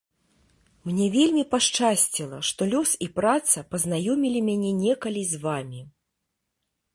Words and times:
Мне 0.89 1.05
вельмі 1.15 1.43
пашчасціла, 1.53 2.39
што 2.49 2.67
лёс 2.71 2.95
і 3.07 3.09
праца 3.19 3.63
пазнаёмілі 3.75 4.39
мяне 4.49 4.71
некалі 4.83 5.23
з 5.35 5.45
вамі. 5.47 5.81